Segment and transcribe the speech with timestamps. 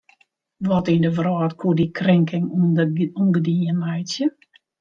[0.69, 2.47] Wat yn de wrâld koe dy krinking
[3.21, 4.25] ûngedien meitsje?